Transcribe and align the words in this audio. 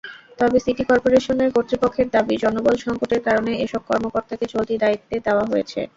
তবে 0.39 0.57
city 0.59 0.83
corporation 0.89 1.37
কর্তৃপক্ষের 1.55 2.07
দাবি, 2.15 2.35
জনবল-সংকটের 2.43 3.21
কারণে 3.27 3.51
এসব 3.65 3.81
কর্মকর্তাকে 3.89 4.45
চলতি 4.53 4.73
দায়িত্বে 4.83 5.15
দেওয়া 5.27 5.45
হয়েছে। 5.51 5.79